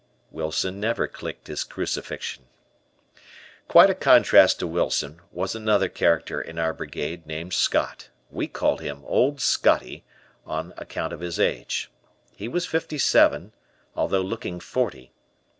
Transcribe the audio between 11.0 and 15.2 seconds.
of his age. He was fifty seven, although looking forty.